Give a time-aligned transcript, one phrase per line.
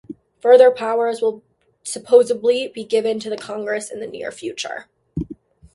[0.41, 1.43] Further powers will
[1.83, 4.87] supposedly be given to the Congress in the near future.